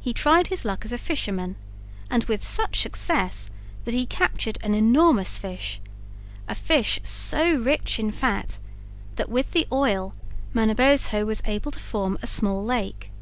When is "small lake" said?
12.26-13.12